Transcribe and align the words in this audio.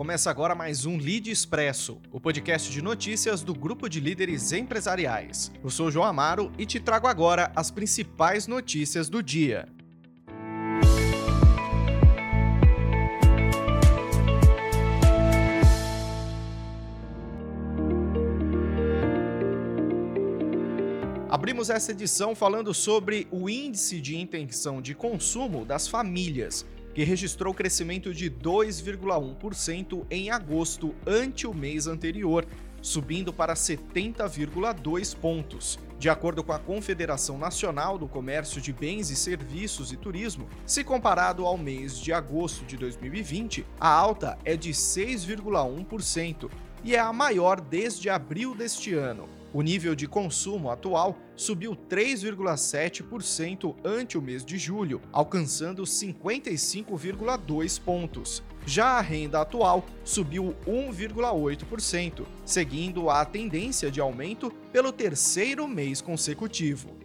Começa 0.00 0.30
agora 0.30 0.54
mais 0.54 0.86
um 0.86 0.96
Lead 0.96 1.30
Expresso, 1.30 2.00
o 2.10 2.18
podcast 2.18 2.72
de 2.72 2.80
notícias 2.80 3.42
do 3.42 3.52
grupo 3.52 3.86
de 3.86 4.00
líderes 4.00 4.50
empresariais. 4.50 5.52
Eu 5.62 5.68
sou 5.68 5.90
João 5.90 6.06
Amaro 6.06 6.50
e 6.56 6.64
te 6.64 6.80
trago 6.80 7.06
agora 7.06 7.52
as 7.54 7.70
principais 7.70 8.46
notícias 8.46 9.10
do 9.10 9.22
dia. 9.22 9.68
Abrimos 21.28 21.68
essa 21.68 21.92
edição 21.92 22.34
falando 22.34 22.72
sobre 22.72 23.28
o 23.30 23.50
índice 23.50 24.00
de 24.00 24.16
intenção 24.16 24.80
de 24.80 24.94
consumo 24.94 25.66
das 25.66 25.86
famílias 25.86 26.64
que 27.00 27.04
registrou 27.04 27.54
crescimento 27.54 28.12
de 28.12 28.30
2,1% 28.30 30.04
em 30.10 30.30
agosto 30.30 30.94
ante 31.06 31.46
o 31.46 31.54
mês 31.54 31.86
anterior, 31.86 32.46
subindo 32.82 33.32
para 33.32 33.54
70,2 33.54 35.16
pontos. 35.16 35.78
De 35.98 36.10
acordo 36.10 36.44
com 36.44 36.52
a 36.52 36.58
Confederação 36.58 37.38
Nacional 37.38 37.96
do 37.96 38.06
Comércio 38.06 38.60
de 38.60 38.70
Bens 38.70 39.08
e 39.08 39.16
Serviços 39.16 39.92
e 39.92 39.96
Turismo, 39.96 40.46
se 40.66 40.84
comparado 40.84 41.46
ao 41.46 41.56
mês 41.56 41.98
de 41.98 42.12
agosto 42.12 42.66
de 42.66 42.76
2020, 42.76 43.64
a 43.80 43.88
alta 43.88 44.38
é 44.44 44.54
de 44.54 44.68
6,1% 44.68 46.50
e 46.84 46.94
é 46.94 46.98
a 46.98 47.14
maior 47.14 47.62
desde 47.62 48.10
abril 48.10 48.54
deste 48.54 48.92
ano. 48.92 49.39
O 49.52 49.62
nível 49.62 49.96
de 49.96 50.06
consumo 50.06 50.70
atual 50.70 51.18
subiu 51.34 51.74
3,7% 51.74 53.74
ante 53.84 54.16
o 54.16 54.22
mês 54.22 54.44
de 54.44 54.56
julho, 54.56 55.02
alcançando 55.12 55.82
55,2 55.82 57.80
pontos. 57.80 58.44
Já 58.64 58.98
a 58.98 59.00
renda 59.00 59.40
atual 59.40 59.84
subiu 60.04 60.54
1,8%, 60.68 62.24
seguindo 62.44 63.10
a 63.10 63.24
tendência 63.24 63.90
de 63.90 64.00
aumento 64.00 64.52
pelo 64.72 64.92
terceiro 64.92 65.66
mês 65.66 66.00
consecutivo. 66.00 66.96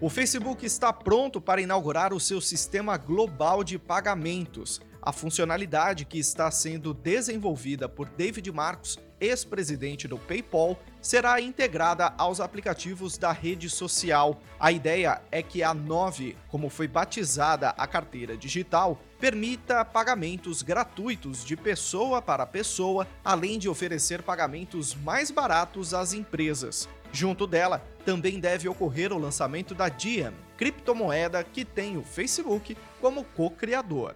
O 0.00 0.08
Facebook 0.08 0.64
está 0.64 0.90
pronto 0.90 1.42
para 1.42 1.60
inaugurar 1.60 2.14
o 2.14 2.18
seu 2.18 2.40
sistema 2.40 2.96
global 2.96 3.62
de 3.62 3.78
pagamentos 3.78 4.80
a 5.02 5.12
funcionalidade 5.12 6.04
que 6.04 6.18
está 6.18 6.50
sendo 6.50 6.92
desenvolvida 6.92 7.88
por 7.88 8.08
David 8.08 8.50
Marcos, 8.52 8.98
ex-presidente 9.20 10.08
do 10.08 10.18
PayPal, 10.18 10.78
será 11.00 11.40
integrada 11.40 12.12
aos 12.16 12.40
aplicativos 12.40 13.18
da 13.18 13.32
rede 13.32 13.68
social. 13.68 14.40
A 14.58 14.72
ideia 14.72 15.20
é 15.30 15.42
que 15.42 15.62
a 15.62 15.74
Nove, 15.74 16.36
como 16.48 16.68
foi 16.68 16.88
batizada 16.88 17.70
a 17.70 17.86
carteira 17.86 18.36
digital, 18.36 18.98
permita 19.18 19.84
pagamentos 19.84 20.62
gratuitos 20.62 21.44
de 21.44 21.56
pessoa 21.56 22.22
para 22.22 22.46
pessoa, 22.46 23.06
além 23.24 23.58
de 23.58 23.68
oferecer 23.68 24.22
pagamentos 24.22 24.94
mais 24.94 25.30
baratos 25.30 25.92
às 25.92 26.12
empresas. 26.12 26.88
Junto 27.12 27.46
dela, 27.46 27.84
também 28.04 28.38
deve 28.38 28.68
ocorrer 28.68 29.12
o 29.12 29.18
lançamento 29.18 29.74
da 29.74 29.88
Diem, 29.88 30.32
criptomoeda 30.56 31.42
que 31.42 31.64
tem 31.64 31.96
o 31.96 32.04
Facebook 32.04 32.76
como 33.00 33.24
co-criador. 33.24 34.14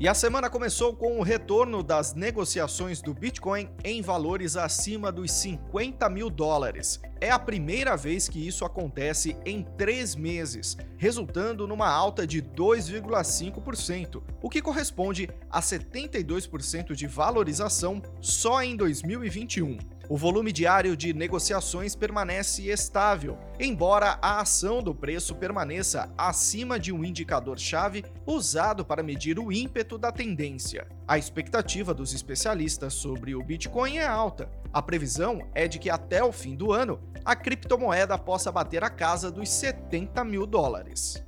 E 0.00 0.06
a 0.06 0.14
semana 0.14 0.48
começou 0.48 0.94
com 0.94 1.18
o 1.18 1.24
retorno 1.24 1.82
das 1.82 2.14
negociações 2.14 3.02
do 3.02 3.12
Bitcoin 3.12 3.68
em 3.82 4.00
valores 4.00 4.56
acima 4.56 5.10
dos 5.10 5.32
50 5.32 6.08
mil 6.08 6.30
dólares. 6.30 7.00
É 7.20 7.32
a 7.32 7.38
primeira 7.38 7.96
vez 7.96 8.28
que 8.28 8.46
isso 8.46 8.64
acontece 8.64 9.36
em 9.44 9.64
três 9.76 10.14
meses, 10.14 10.76
resultando 10.96 11.66
numa 11.66 11.88
alta 11.88 12.24
de 12.24 12.40
2,5%, 12.40 14.22
o 14.40 14.48
que 14.48 14.62
corresponde 14.62 15.28
a 15.50 15.60
72% 15.60 16.94
de 16.94 17.08
valorização 17.08 18.00
só 18.20 18.62
em 18.62 18.76
2021. 18.76 19.97
O 20.10 20.16
volume 20.16 20.52
diário 20.52 20.96
de 20.96 21.12
negociações 21.12 21.94
permanece 21.94 22.70
estável, 22.70 23.36
embora 23.60 24.18
a 24.22 24.40
ação 24.40 24.82
do 24.82 24.94
preço 24.94 25.34
permaneça 25.34 26.10
acima 26.16 26.80
de 26.80 26.90
um 26.90 27.04
indicador-chave 27.04 28.06
usado 28.26 28.86
para 28.86 29.02
medir 29.02 29.38
o 29.38 29.52
ímpeto 29.52 29.98
da 29.98 30.10
tendência. 30.10 30.88
A 31.06 31.18
expectativa 31.18 31.92
dos 31.92 32.14
especialistas 32.14 32.94
sobre 32.94 33.34
o 33.34 33.42
Bitcoin 33.42 33.98
é 33.98 34.06
alta. 34.06 34.50
A 34.72 34.80
previsão 34.80 35.46
é 35.54 35.68
de 35.68 35.78
que 35.78 35.90
até 35.90 36.24
o 36.24 36.32
fim 36.32 36.56
do 36.56 36.72
ano 36.72 36.98
a 37.22 37.36
criptomoeda 37.36 38.16
possa 38.16 38.50
bater 38.50 38.82
a 38.82 38.88
casa 38.88 39.30
dos 39.30 39.50
70 39.50 40.24
mil 40.24 40.46
dólares. 40.46 41.22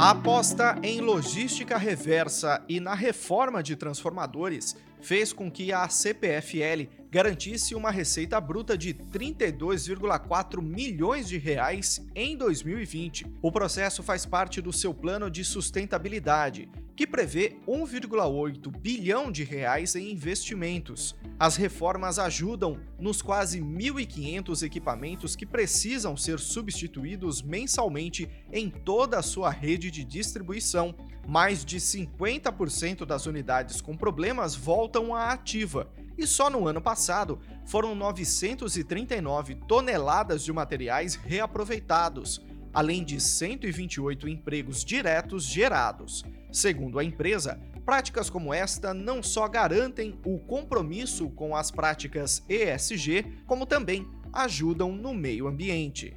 A 0.00 0.12
aposta 0.12 0.78
em 0.82 1.02
logística 1.02 1.76
reversa 1.76 2.64
e 2.66 2.80
na 2.80 2.94
reforma 2.94 3.62
de 3.62 3.76
transformadores 3.76 4.74
fez 5.00 5.32
com 5.32 5.50
que 5.50 5.72
a 5.72 5.88
CPFL 5.88 6.88
garantisse 7.10 7.74
uma 7.74 7.90
receita 7.90 8.40
bruta 8.40 8.78
de 8.78 8.94
32,4 8.94 10.62
milhões 10.62 11.28
de 11.28 11.38
reais 11.38 12.00
em 12.14 12.36
2020. 12.36 13.26
O 13.42 13.50
processo 13.50 14.02
faz 14.02 14.24
parte 14.24 14.60
do 14.60 14.72
seu 14.72 14.94
plano 14.94 15.28
de 15.28 15.44
sustentabilidade, 15.44 16.68
que 16.94 17.06
prevê 17.06 17.56
1,8 17.66 18.70
bilhão 18.78 19.32
de 19.32 19.42
reais 19.42 19.96
em 19.96 20.12
investimentos. 20.12 21.16
As 21.38 21.56
reformas 21.56 22.18
ajudam 22.18 22.78
nos 22.98 23.22
quase 23.22 23.60
1.500 23.60 24.62
equipamentos 24.62 25.34
que 25.34 25.46
precisam 25.46 26.16
ser 26.16 26.38
substituídos 26.38 27.42
mensalmente 27.42 28.28
em 28.52 28.68
toda 28.68 29.18
a 29.18 29.22
sua 29.22 29.50
rede 29.50 29.90
de 29.90 30.04
distribuição. 30.04 30.94
Mais 31.26 31.64
de 31.64 31.78
50% 31.78 33.06
das 33.06 33.26
unidades 33.26 33.80
com 33.80 33.96
problemas 33.96 34.54
voltam 34.54 34.89
à 35.14 35.32
ativa, 35.32 35.90
e 36.18 36.26
só 36.26 36.50
no 36.50 36.66
ano 36.68 36.80
passado 36.80 37.40
foram 37.64 37.94
939 37.94 39.54
toneladas 39.66 40.44
de 40.44 40.52
materiais 40.52 41.14
reaproveitados, 41.14 42.44
além 42.72 43.04
de 43.04 43.20
128 43.20 44.28
empregos 44.28 44.84
diretos 44.84 45.44
gerados. 45.44 46.24
Segundo 46.52 46.98
a 46.98 47.04
empresa, 47.04 47.60
práticas 47.84 48.28
como 48.28 48.52
esta 48.52 48.92
não 48.92 49.22
só 49.22 49.48
garantem 49.48 50.18
o 50.24 50.38
compromisso 50.38 51.30
com 51.30 51.56
as 51.56 51.70
práticas 51.70 52.44
ESG, 52.48 53.42
como 53.46 53.66
também 53.66 54.06
ajudam 54.32 54.92
no 54.92 55.14
meio 55.14 55.48
ambiente. 55.48 56.16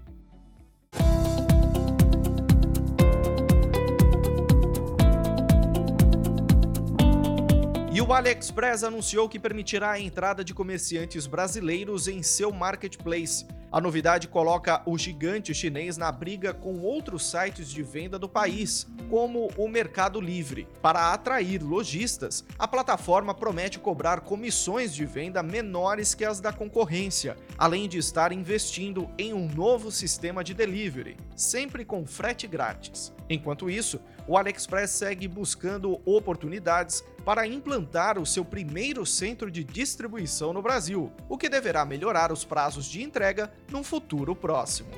E 7.94 8.02
o 8.02 8.12
AliExpress 8.12 8.84
anunciou 8.84 9.30
que 9.30 9.38
permitirá 9.38 9.92
a 9.92 10.00
entrada 10.00 10.44
de 10.44 10.52
comerciantes 10.52 11.28
brasileiros 11.28 12.08
em 12.08 12.24
seu 12.24 12.52
marketplace. 12.52 13.46
A 13.74 13.82
novidade 13.82 14.28
coloca 14.28 14.84
o 14.86 14.96
gigante 15.00 15.52
chinês 15.52 15.98
na 15.98 16.12
briga 16.12 16.54
com 16.54 16.82
outros 16.82 17.26
sites 17.26 17.72
de 17.72 17.82
venda 17.82 18.20
do 18.20 18.30
país, 18.30 18.86
como 19.10 19.50
o 19.58 19.68
Mercado 19.68 20.22
Livre. 20.22 20.68
Para 20.80 21.12
atrair 21.12 21.64
lojistas, 21.64 22.46
a 22.60 22.68
plataforma 22.68 23.34
promete 23.34 23.80
cobrar 23.80 24.20
comissões 24.20 24.94
de 24.94 25.06
venda 25.06 25.42
menores 25.42 26.14
que 26.14 26.24
as 26.24 26.40
da 26.40 26.54
concorrência, 26.54 27.36
além 27.58 27.90
de 27.90 27.98
estar 27.98 28.32
investindo 28.32 29.10
em 29.18 29.34
um 29.34 29.48
novo 29.48 29.90
sistema 29.90 30.44
de 30.44 30.54
delivery, 30.54 31.18
sempre 31.36 31.84
com 31.84 32.06
frete 32.06 32.46
grátis. 32.46 33.12
Enquanto 33.28 33.72
isso, 33.72 34.00
o 34.28 34.38
AliExpress 34.38 34.92
segue 34.92 35.28
buscando 35.28 36.00
oportunidades 36.06 37.04
para 37.26 37.48
implantar 37.48 38.20
o 38.20 38.26
seu 38.26 38.44
primeiro 38.44 39.06
centro 39.06 39.50
de 39.50 39.64
distribuição 39.64 40.54
no 40.54 40.62
Brasil, 40.62 41.12
o 41.30 41.38
que 41.38 41.50
deverá 41.50 41.86
melhorar 41.86 42.32
os 42.32 42.44
prazos 42.44 42.86
de 42.86 43.02
entrega 43.02 43.52
num 43.72 43.84
futuro 43.84 44.36
próximo. 44.36 44.90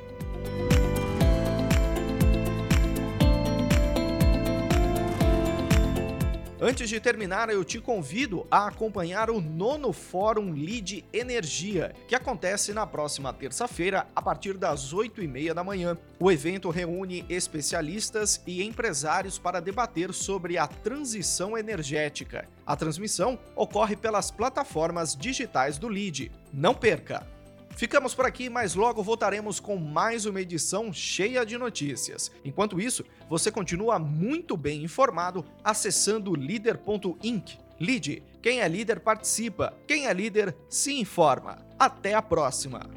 Antes 6.68 6.90
de 6.90 7.00
terminar, 7.00 7.48
eu 7.52 7.64
te 7.64 7.80
convido 7.80 8.48
a 8.50 8.66
acompanhar 8.66 9.30
o 9.30 9.40
nono 9.40 9.94
Fórum 9.94 10.52
Lead 10.52 11.06
Energia, 11.14 11.94
que 12.08 12.16
acontece 12.16 12.74
na 12.74 12.88
próxima 12.88 13.32
terça-feira, 13.32 14.08
a 14.16 14.20
partir 14.20 14.58
das 14.58 14.92
8h30 14.92 15.54
da 15.54 15.64
manhã. 15.64 15.96
O 16.20 16.32
evento 16.32 16.72
reúne 16.72 17.24
especialistas 17.30 18.42
e 18.48 18.64
empresários 18.64 19.38
para 19.38 19.60
debater 19.60 20.12
sobre 20.12 20.58
a 20.58 20.66
transição 20.66 21.56
energética. 21.56 22.48
A 22.66 22.76
transmissão 22.76 23.38
ocorre 23.56 23.96
pelas 23.96 24.32
plataformas 24.32 25.16
digitais 25.16 25.78
do 25.78 25.88
Lead. 25.88 26.32
Não 26.52 26.74
perca! 26.74 27.35
Ficamos 27.72 28.16
por 28.16 28.26
aqui, 28.26 28.50
mas 28.50 28.74
logo 28.74 29.04
voltaremos 29.04 29.60
com 29.60 29.76
mais 29.76 30.26
uma 30.26 30.42
edição 30.42 30.94
cheia 30.94 31.46
de 31.46 31.58
notícias. 31.58 32.32
Enquanto 32.44 32.80
isso, 32.80 33.04
você 33.30 33.52
continua 33.52 34.00
muito 34.00 34.56
bem 34.56 34.84
informado 34.84 35.46
acessando 35.64 36.34
líder.inc. 36.36 37.60
Lide, 37.78 38.24
quem 38.42 38.62
é 38.62 38.68
líder 38.68 39.02
participa, 39.02 39.74
quem 39.86 40.08
é 40.08 40.14
líder 40.14 40.56
se 40.70 40.94
informa. 40.94 41.58
Até 41.78 42.14
a 42.14 42.22
próxima! 42.22 42.90